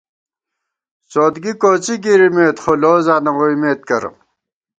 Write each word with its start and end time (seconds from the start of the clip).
سودگی 1.11 1.53
کوڅی 1.61 1.95
گِرِمېت، 2.03 2.57
خو 2.63 2.71
لوزاں 2.81 3.19
نہ 3.25 3.31
ووئیمېت 3.35 3.79
کرہ 3.89 4.09